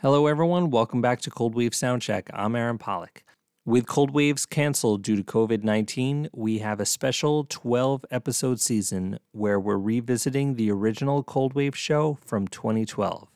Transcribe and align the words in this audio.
Hello, 0.00 0.26
everyone. 0.26 0.68
Welcome 0.68 1.00
back 1.00 1.22
to 1.22 1.30
Cold 1.30 1.54
Wave 1.54 1.70
Soundcheck. 1.70 2.24
I'm 2.34 2.54
Aaron 2.54 2.76
Pollock. 2.76 3.24
With 3.64 3.86
Cold 3.86 4.10
Waves 4.10 4.44
canceled 4.44 5.00
due 5.00 5.16
to 5.16 5.22
COVID 5.22 5.64
19, 5.64 6.28
we 6.34 6.58
have 6.58 6.80
a 6.80 6.84
special 6.84 7.44
12 7.44 8.04
episode 8.10 8.60
season 8.60 9.18
where 9.32 9.58
we're 9.58 9.78
revisiting 9.78 10.56
the 10.56 10.70
original 10.70 11.22
Cold 11.22 11.54
Wave 11.54 11.74
show 11.74 12.18
from 12.22 12.46
2012. 12.46 13.28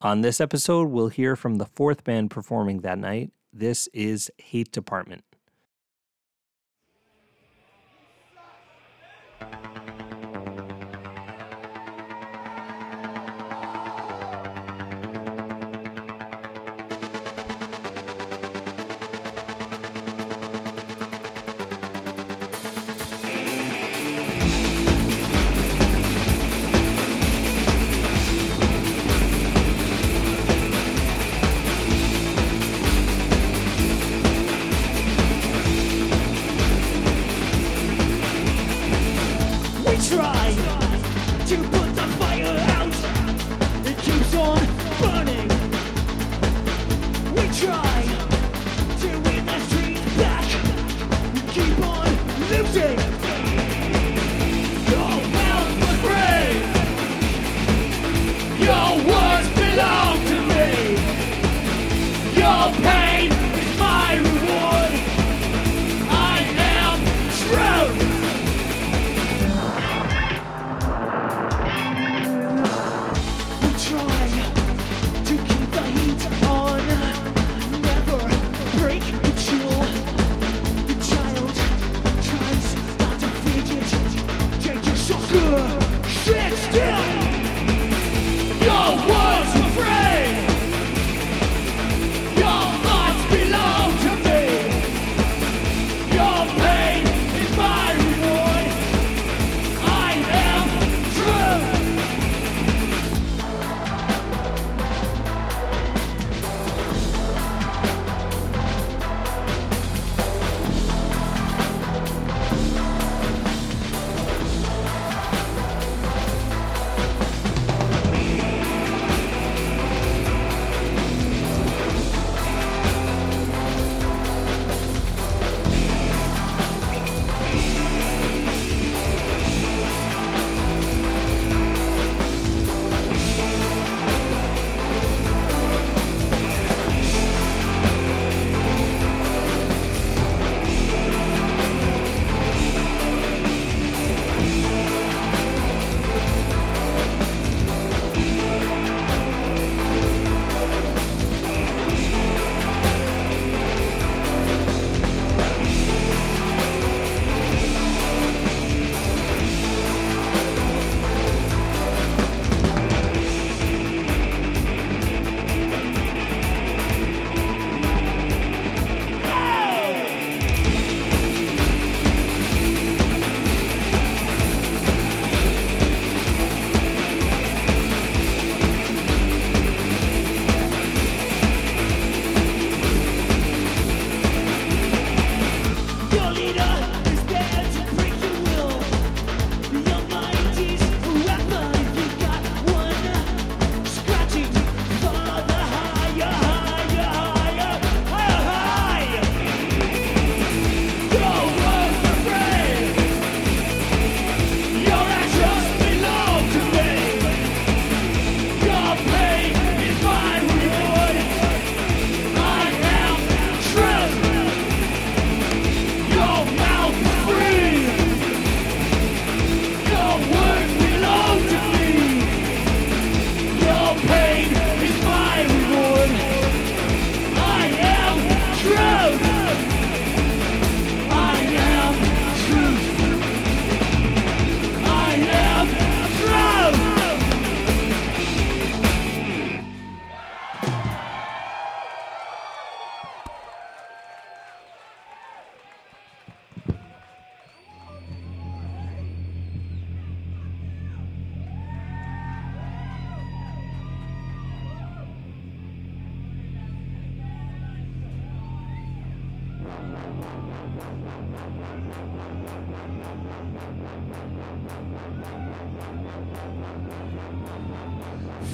On 0.00 0.22
this 0.22 0.40
episode, 0.40 0.88
we'll 0.88 1.08
hear 1.08 1.36
from 1.36 1.56
the 1.56 1.66
fourth 1.66 2.02
band 2.02 2.30
performing 2.30 2.80
that 2.80 2.98
night. 2.98 3.30
This 3.52 3.86
is 3.92 4.30
Hate 4.38 4.72
Department. 4.72 5.22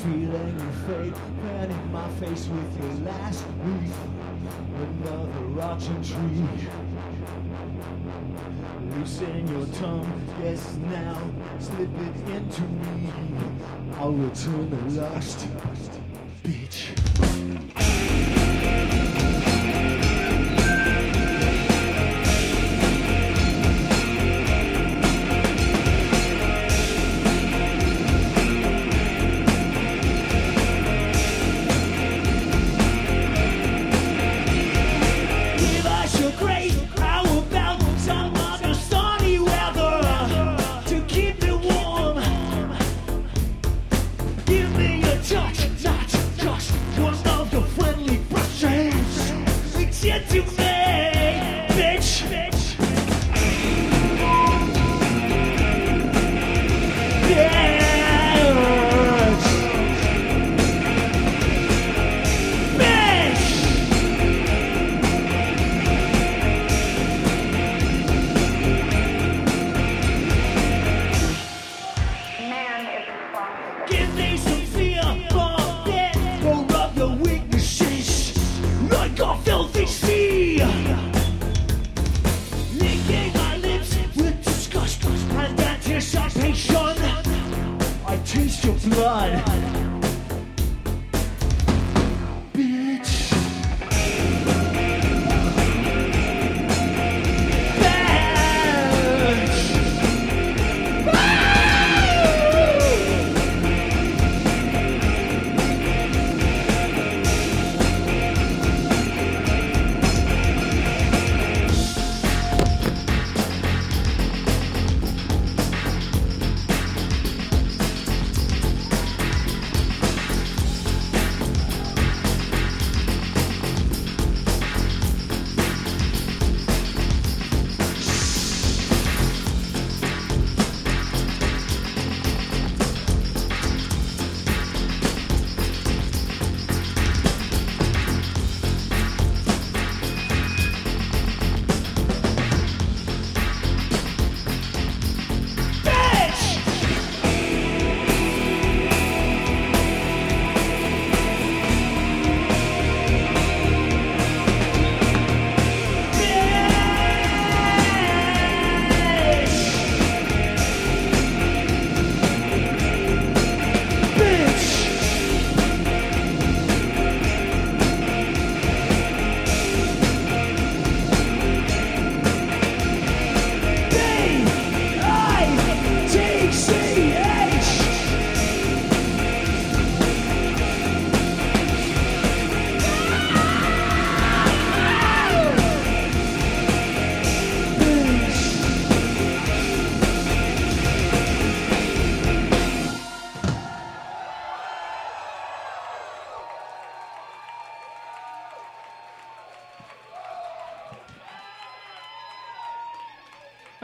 Feeling 0.02 0.58
your 0.58 0.72
fate, 0.86 1.16
fanning 1.42 1.92
my 1.92 2.08
face 2.20 2.46
with 2.46 2.80
your 2.80 2.94
last 3.06 3.44
breath. 3.58 3.98
Another 4.76 5.46
rotten 5.48 6.02
tree. 6.02 6.68
Loosen 8.90 9.48
your 9.48 9.66
tongue, 9.74 10.22
yes 10.42 10.76
now, 10.90 11.20
slip 11.58 11.90
it 11.98 12.30
into 12.34 12.62
me. 12.62 13.10
I'll 13.98 14.12
return 14.12 14.70
the 14.70 15.00
lust, 15.00 15.48
bitch. 16.42 17.05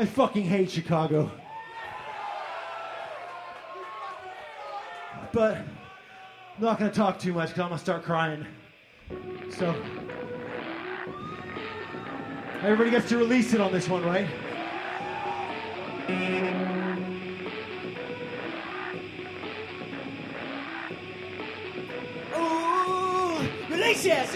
I 0.02 0.04
fucking 0.04 0.42
hate 0.42 0.68
Chicago. 0.68 1.30
But 5.30 5.58
I'm 5.58 5.66
not 6.58 6.80
gonna 6.80 6.90
talk 6.90 7.20
too 7.20 7.32
much 7.32 7.50
because 7.50 7.60
I'm 7.60 7.68
gonna 7.68 7.78
start 7.78 8.02
crying. 8.02 8.44
So 9.50 9.80
everybody 12.62 12.90
gets 12.90 13.08
to 13.10 13.16
release 13.16 13.54
it 13.54 13.60
on 13.60 13.70
this 13.70 13.88
one, 13.88 14.04
right? 14.04 14.26
Ooh, 22.36 23.72
release 23.72 24.04
it. 24.04 24.28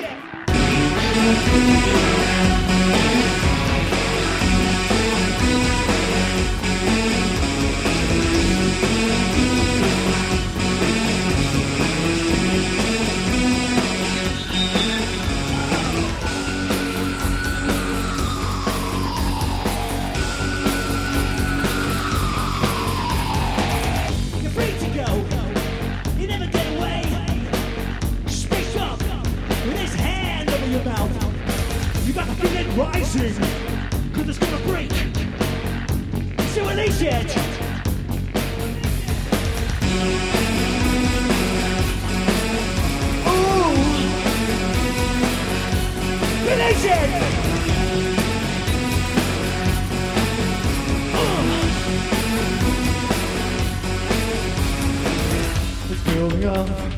Up. 56.69 56.93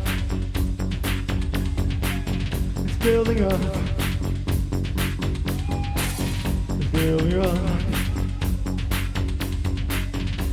It's 2.84 2.96
building 2.96 3.42
up. 3.44 3.60
It's 6.78 6.90
building 6.92 7.40
up. 7.40 7.58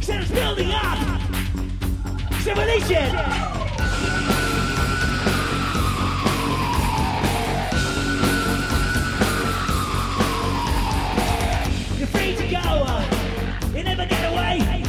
Said 0.01 0.22
it's 0.22 0.31
building 0.31 0.72
up. 0.72 0.98
So 2.43 2.53
release 2.53 2.89
it. 2.89 3.12
You're 11.98 12.07
free 12.07 12.36
to 12.36 12.48
go. 12.51 12.65
You 13.77 13.84
never 13.84 14.05
get 14.05 14.31
away. 14.31 14.84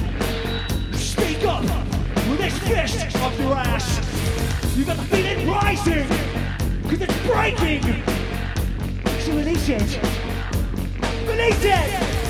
Speak 0.93 1.45
up 1.47 1.63
with 2.29 2.39
this 2.39 2.59
fist 2.59 3.17
up 3.17 3.39
your 3.39 3.55
ass. 3.57 3.96
You 4.77 4.85
got 4.85 4.99
the 4.99 5.05
feeling 5.05 5.49
rising, 5.49 6.07
cause 6.83 7.01
it's 7.01 7.27
breaking. 7.27 7.83
So 9.21 9.35
release 9.35 9.71
it. 9.71 9.99
Release 11.27 11.65
it. 11.65 12.26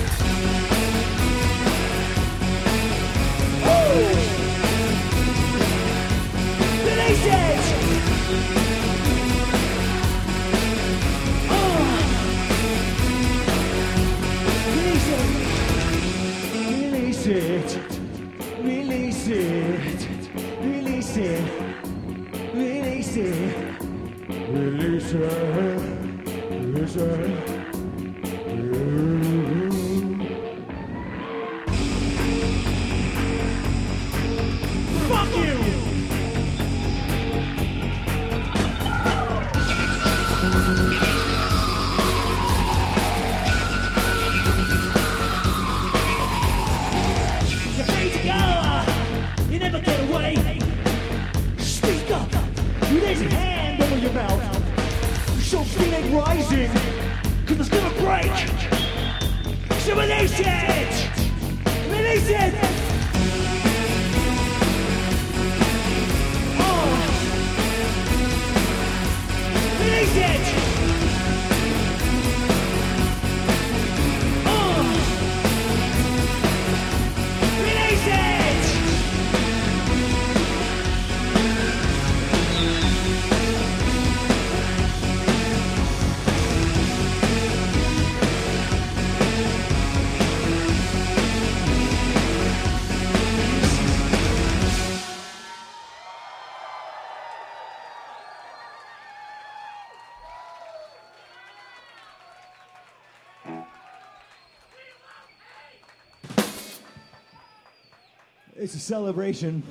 It's 108.66 108.74
a 108.74 108.80
celebration. 108.80 109.62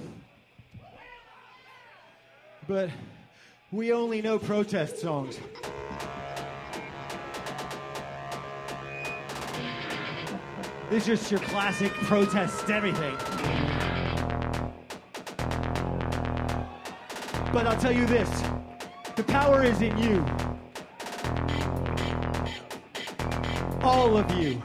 But 2.65 2.89
we 3.73 3.91
only 3.91 4.21
know 4.21 4.39
protest 4.39 4.99
songs. 4.99 5.37
This 10.89 11.09
is 11.09 11.19
just 11.19 11.29
your 11.29 11.41
classic 11.41 11.91
protest 11.91 12.69
everything. 12.69 13.17
But 17.51 17.67
I'll 17.67 17.77
tell 17.77 17.91
you 17.91 18.05
this 18.05 18.29
the 19.17 19.25
power 19.27 19.61
is 19.61 19.81
in 19.81 19.97
you. 19.97 20.25
All 23.81 24.15
of 24.15 24.31
you. 24.39 24.61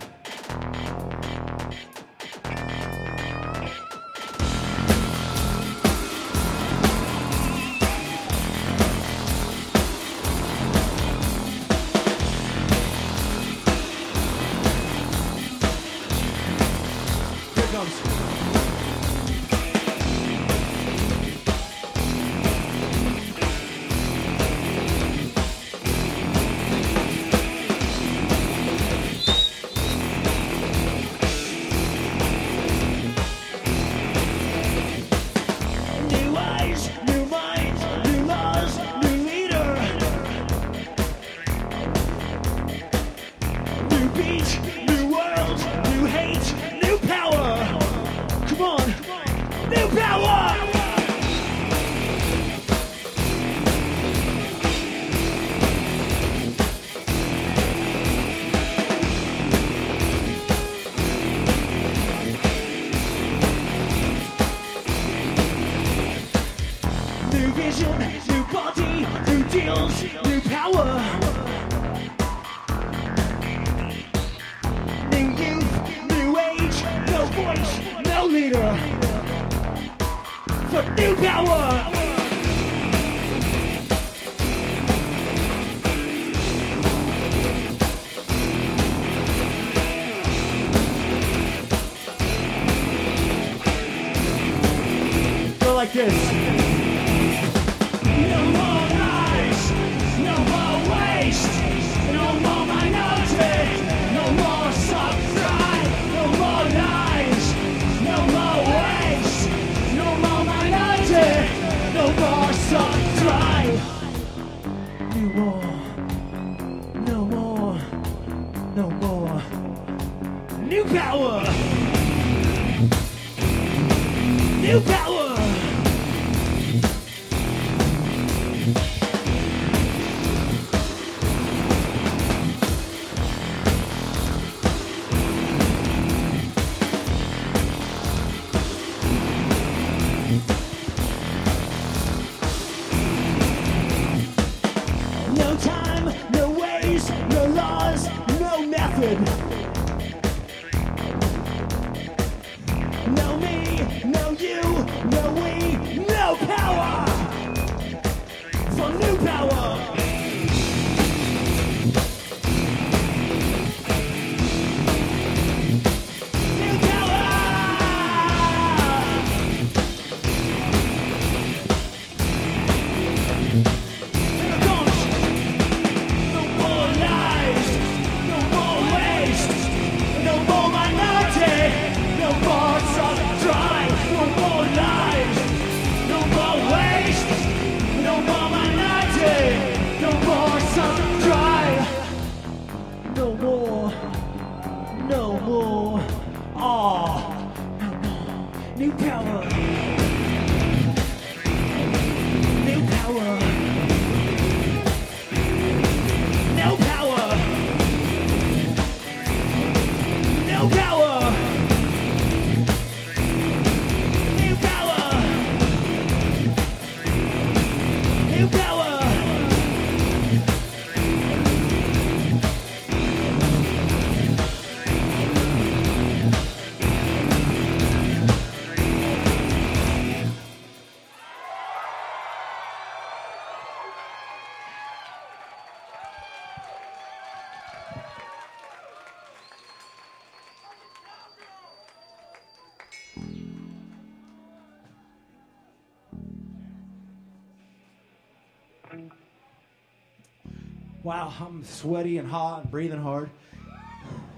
Wow, 251.11 251.35
I'm 251.41 251.65
sweaty 251.65 252.19
and 252.19 252.29
hot 252.31 252.63
and 252.63 252.71
breathing 252.71 253.03
hard. 253.03 253.31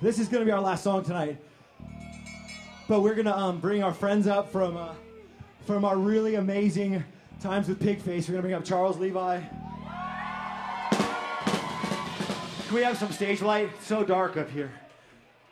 This 0.00 0.18
is 0.18 0.28
gonna 0.28 0.46
be 0.46 0.52
our 0.52 0.60
last 0.62 0.82
song 0.82 1.04
tonight. 1.04 1.36
But 2.88 3.02
we're 3.02 3.14
gonna 3.14 3.36
um, 3.36 3.60
bring 3.60 3.82
our 3.82 3.92
friends 3.92 4.26
up 4.26 4.50
from 4.50 4.78
uh, 4.78 4.94
from 5.66 5.84
our 5.84 5.98
really 5.98 6.36
amazing 6.36 7.04
times 7.42 7.68
with 7.68 7.78
Pigface. 7.78 8.26
We're 8.26 8.36
gonna 8.36 8.40
bring 8.40 8.54
up 8.54 8.64
Charles 8.64 8.96
Levi. 8.96 9.42
Can 12.68 12.74
we 12.74 12.80
have 12.80 12.96
some 12.96 13.12
stage 13.12 13.42
light? 13.42 13.68
It's 13.76 13.86
so 13.86 14.02
dark 14.02 14.38
up 14.38 14.48
here. 14.48 14.72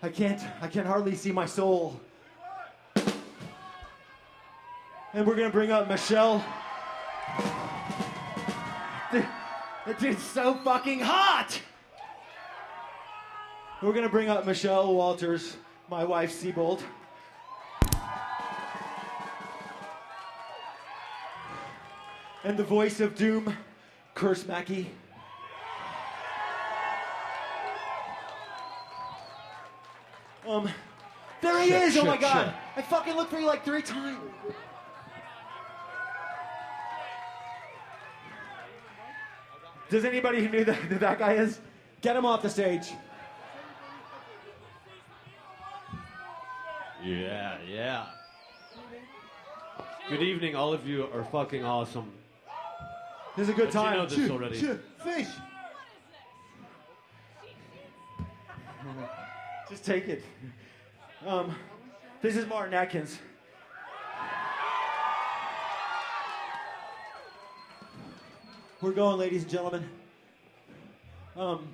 I 0.02 0.08
can't 0.08 0.42
I 0.62 0.68
can 0.68 0.86
hardly 0.86 1.14
see 1.14 1.32
my 1.32 1.44
soul. 1.44 2.00
And 5.12 5.26
we're 5.26 5.36
gonna 5.36 5.50
bring 5.50 5.70
up 5.70 5.86
Michelle. 5.86 6.42
That 9.90 9.98
dude's 9.98 10.22
so 10.22 10.54
fucking 10.54 11.00
hot. 11.00 11.60
We're 13.82 13.92
gonna 13.92 14.08
bring 14.08 14.28
up 14.28 14.46
Michelle 14.46 14.94
Walters, 14.94 15.56
my 15.88 16.04
wife 16.04 16.30
Seibold. 16.30 16.80
And 22.44 22.56
the 22.56 22.62
voice 22.62 23.00
of 23.00 23.16
doom, 23.16 23.52
Curse 24.14 24.46
Mackey. 24.46 24.92
Um, 30.46 30.70
there 31.42 31.60
he 31.62 31.68
Shit, 31.70 31.82
is! 31.82 31.96
oh 31.96 32.04
my 32.04 32.16
god! 32.16 32.46
shit. 32.46 32.54
I 32.76 32.82
fucking 32.82 33.16
looked 33.16 33.32
for 33.32 33.40
you 33.40 33.46
like 33.46 33.64
three 33.64 33.82
times. 33.82 34.20
Does 39.90 40.04
anybody 40.04 40.42
who 40.44 40.48
knew 40.48 40.64
that, 40.64 40.74
who 40.88 40.98
that 40.98 41.18
guy 41.18 41.34
is? 41.34 41.60
Get 42.00 42.16
him 42.16 42.24
off 42.24 42.40
the 42.42 42.48
stage. 42.48 42.92
Yeah, 47.04 47.58
yeah. 47.68 48.06
Good 50.08 50.22
evening, 50.22 50.54
all 50.56 50.72
of 50.72 50.86
you 50.86 51.08
are 51.14 51.24
fucking 51.24 51.64
awesome. 51.64 52.10
This 53.36 53.48
is 53.48 53.54
a 53.54 53.56
good 53.56 53.72
But 53.72 53.74
you 53.74 53.80
time. 53.80 53.96
know 53.96 54.06
this 54.06 54.18
Shit, 54.18 54.30
already. 54.30 54.56
fish. 54.58 55.26
Just 59.70 59.84
take 59.84 60.08
it. 60.08 60.24
Um, 61.26 61.54
this 62.22 62.36
is 62.36 62.46
Martin 62.46 62.74
Atkins. 62.74 63.18
We're 68.82 68.92
going, 68.92 69.18
ladies 69.18 69.42
and 69.42 69.50
gentlemen. 69.50 69.84
Um, 71.36 71.68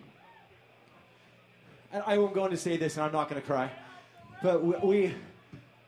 I, 1.92 2.14
am 2.14 2.33
going 2.33 2.51
to 2.51 2.57
say 2.57 2.77
this, 2.77 2.97
and 2.97 3.05
I'm 3.05 3.12
not 3.12 3.29
going 3.31 3.40
to 3.40 3.47
cry. 3.47 3.71
But 4.42 4.64
we, 4.64 4.77
we, 4.79 5.14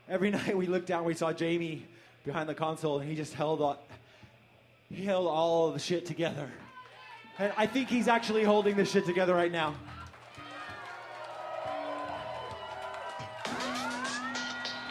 every 0.07 0.31
night 0.31 0.55
we 0.55 0.65
looked 0.65 0.87
down, 0.87 1.03
we 1.03 1.13
saw 1.13 1.33
Jamie 1.33 1.85
behind 2.23 2.47
the 2.47 2.55
console, 2.55 2.99
and 2.99 3.09
he 3.09 3.17
just 3.17 3.33
held 3.33 3.61
on, 3.61 3.75
he 4.89 5.03
held 5.03 5.27
all 5.27 5.71
the 5.73 5.79
shit 5.79 6.05
together. 6.05 6.49
And 7.37 7.51
I 7.57 7.67
think 7.67 7.89
he's 7.89 8.07
actually 8.07 8.45
holding 8.45 8.77
this 8.77 8.89
shit 8.89 9.05
together 9.05 9.35
right 9.35 9.51
now. 9.51 9.75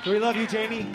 We 0.05 0.19
love 0.19 0.37
you, 0.37 0.47
Jamie. 0.47 0.93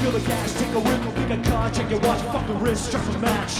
Feel 0.00 0.12
the 0.12 0.20
gas, 0.20 0.58
take 0.58 0.72
a 0.72 0.80
whip, 0.80 1.00
pick 1.14 1.30
a 1.38 1.50
car, 1.50 1.70
check 1.70 1.90
your 1.90 2.00
watch, 2.00 2.20
fuck 2.32 2.46
the 2.46 2.54
wrist, 2.54 2.86
strike 2.86 3.06
a 3.14 3.18
match. 3.18 3.54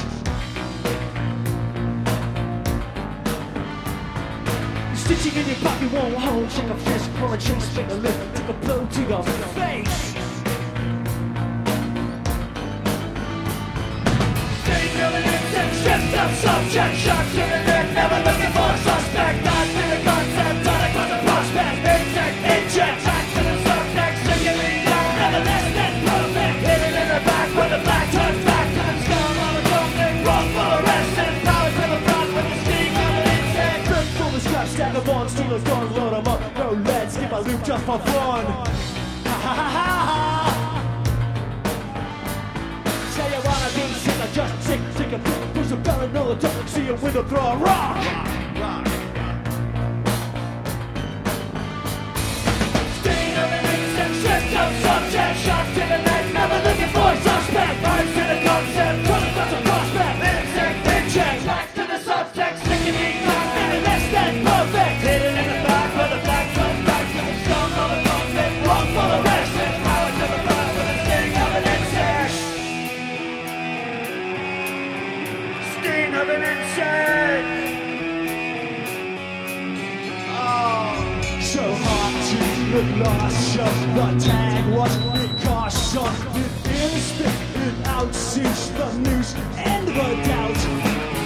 Stitching 4.97 5.35
in 5.41 5.47
your 5.49 5.57
pocket 5.57 5.93
won't 5.93 6.15
hold, 6.15 6.51
shake 6.51 6.71
a 6.71 6.77
fist, 6.77 7.11
pull 7.17 7.33
a 7.33 7.37
chase, 7.37 7.77
make 7.77 7.91
a 7.91 7.95
lift, 7.95 8.37
take 8.37 8.49
a 8.49 8.53
blow 8.65 8.87
to 8.87 9.03
your 9.03 9.23
face. 9.23 10.15
Shift 15.81 16.15
up 16.17 16.33
subject, 16.45 16.97
shot 16.97 17.25
to 17.33 17.43
the 17.53 17.61
neck, 17.69 17.87
never 17.93 18.19
looking 18.27 18.53
for 18.57 18.69
a 18.69 18.79
suspect. 18.79 19.45
Not 19.45 19.67
to 19.67 19.83
the 19.93 20.01
concept, 20.09 20.65
not 20.65 21.11
a 21.11 21.19
prospect. 21.25 21.79
Inject, 21.95 22.37
inject, 22.55 23.20
of 34.63 34.69
scratch, 34.69 34.93
stack 34.93 34.95
of 34.95 35.09
on, 35.09 35.29
steal 35.29 35.55
a 35.55 35.59
gun, 35.61 35.95
load 35.95 36.13
'em 36.15 36.29
up. 36.29 36.41
No 36.57 36.71
lead, 36.71 37.13
skip 37.13 37.33
a 37.33 37.37
loop 37.37 37.65
just 37.65 37.85
for 37.85 37.99
fun. 37.99 38.45
Ha 38.45 39.37
ha 39.45 39.55
ha 39.55 39.69
ha 39.77 39.89
ha. 40.09 40.19
Say 43.15 43.27
you 43.35 43.41
wanna 43.49 43.71
be 43.75 43.83
sick 44.03 44.21
or 44.25 44.31
just 44.35 44.63
sick, 44.67 44.81
a 45.13 45.19
pick, 45.19 45.55
push 45.55 45.71
a 45.73 45.77
bell 45.77 46.01
and 46.01 46.13
know 46.13 46.35
the 46.35 46.49
top, 46.49 46.69
see 46.69 46.89
a 46.89 46.95
window, 46.95 47.23
throw 47.25 47.47
a 47.53 47.57
rock. 47.57 47.97
Of 53.31 53.53
an 53.59 53.65
insect, 53.75 54.15
shift 54.23 54.47
subject, 54.85 55.37
shot 55.45 55.67
to 55.75 55.83
the 55.93 55.99
neck, 56.09 56.25
never 56.35 56.59
looking 56.67 56.91
for 56.95 57.09
a 57.13 57.17
suspect. 57.23 57.85
Eyes 57.93 58.11
to 58.17 58.23
the 58.33 58.39
concept, 58.47 58.99
the 82.81 83.05
lost 83.05 83.59
of 83.59 83.95
the 83.95 84.25
tag 84.25 84.65
was 84.73 84.97
precaution. 85.09 86.13
It 86.41 86.53
instant, 86.81 87.39
it 87.67 87.75
outsees 87.85 88.63
the 88.79 88.89
news 89.05 89.35
and 89.57 89.89
the 89.89 90.09
doubt. 90.29 90.57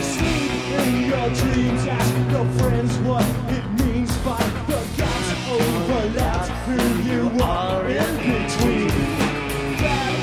Sleep 0.02 0.50
in 0.82 0.94
your 1.10 1.28
dreams, 1.40 1.86
ask 1.86 2.14
your 2.32 2.46
friends 2.58 2.92
what 3.06 3.26
it 3.56 3.66
means 3.80 4.16
by 4.18 4.42
the 4.66 4.80
gaps 4.96 5.30
overlapped. 5.48 6.50
Who 6.66 6.80
you 7.10 7.22
are 7.42 7.86
in 7.86 8.14
between. 8.32 8.90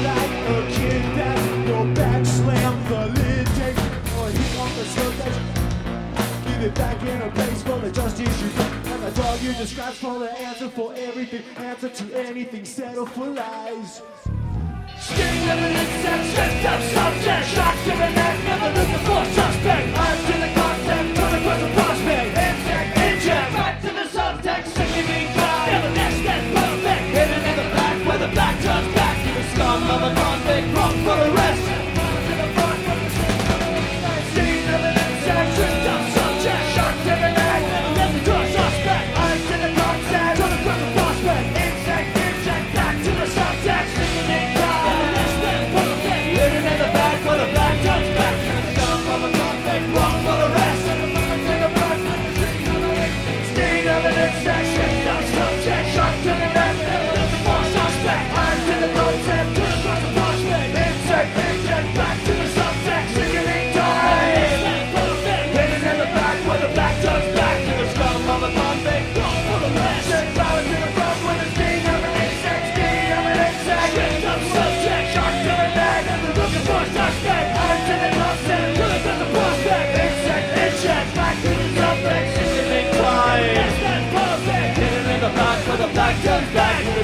Like 0.03 0.35
a 0.49 0.61
kid 0.75 1.03
that 1.17 1.67
your 1.67 1.85
back 1.93 2.25
the 2.89 3.03
lid 3.15 3.47
take 3.59 3.77
or 4.17 4.27
hit 4.35 4.59
on 4.59 4.71
the. 4.75 4.85
Give 6.45 6.61
it 6.63 6.75
back 6.75 7.01
in 7.03 7.21
a 7.21 7.31
place 7.31 7.61
for 7.63 7.79
the 7.79 7.91
justice 7.91 8.41
you 8.41 8.70
you 9.41 9.53
describe 9.53 9.93
for 9.93 10.19
the 10.19 10.31
answer 10.39 10.69
for 10.69 10.93
everything. 10.95 11.43
Answer 11.57 11.89
to 11.89 12.19
anything, 12.19 12.63
settle 12.63 13.05
for 13.07 13.27
lies. 13.27 14.01
Insect, 15.09 16.25
stripped 16.31 16.65
of 16.65 16.83
subject. 16.83 17.47
Shock 17.47 17.75
to 17.83 17.89
the 17.89 18.09
neck, 18.09 18.43
never 18.43 18.79
looking 18.79 19.05
for 19.05 19.25
suspect. 19.25 19.50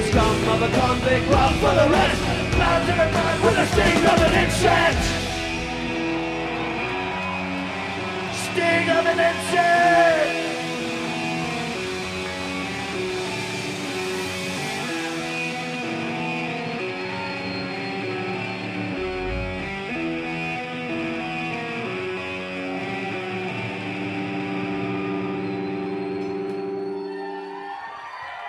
The 0.00 0.06
scum 0.10 0.48
of 0.48 0.62
a 0.62 0.68
convict. 0.68 1.28
Wrong 1.28 1.54
for 1.54 1.74
the 1.74 1.88
rest. 1.90 2.22
Bound 2.56 2.86
to 2.86 2.92
the 2.92 3.08
ground 3.10 3.42
with 3.42 3.56
the 3.56 3.66
sting 3.66 4.06
of 4.06 4.18
an 4.26 4.34
insect. 4.44 5.02
Sting 8.44 8.90
of 8.90 9.06
an 9.06 9.18
insect. 9.18 10.47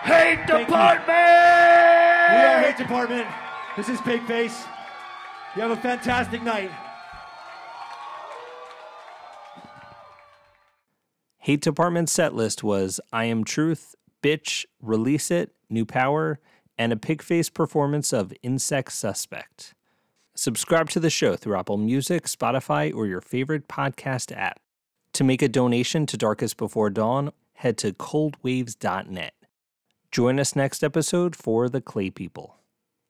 Hate 0.09 0.39
you. 0.39 0.57
department. 0.65 1.07
We 1.07 2.35
are 2.35 2.61
Hate 2.61 2.77
Department. 2.77 3.27
This 3.77 3.89
is 3.89 3.99
Pigface. 3.99 4.65
You 5.55 5.61
have 5.61 5.71
a 5.71 5.77
fantastic 5.77 6.41
night. 6.41 6.71
Hate 11.37 11.61
Department's 11.61 12.11
set 12.11 12.33
list 12.33 12.63
was 12.63 12.99
I 13.13 13.25
Am 13.25 13.43
Truth, 13.43 13.95
Bitch, 14.23 14.65
Release 14.81 15.29
It, 15.29 15.53
New 15.69 15.85
Power, 15.85 16.39
and 16.77 16.91
a 16.91 16.95
Pigface 16.95 17.53
performance 17.53 18.11
of 18.11 18.33
Insect 18.41 18.91
Suspect. 18.91 19.75
Subscribe 20.35 20.89
to 20.89 20.99
the 20.99 21.09
show 21.09 21.35
through 21.35 21.55
Apple 21.55 21.77
Music, 21.77 22.23
Spotify, 22.25 22.93
or 22.93 23.05
your 23.05 23.21
favorite 23.21 23.67
podcast 23.67 24.35
app. 24.35 24.59
To 25.13 25.23
make 25.23 25.41
a 25.41 25.47
donation 25.47 26.05
to 26.07 26.17
Darkest 26.17 26.57
Before 26.57 26.89
Dawn, 26.89 27.31
head 27.53 27.77
to 27.79 27.91
coldwaves.net. 27.93 29.33
Join 30.11 30.39
us 30.39 30.55
next 30.55 30.83
episode 30.83 31.35
for 31.35 31.69
The 31.69 31.81
Clay 31.81 32.09
People. 32.09 32.57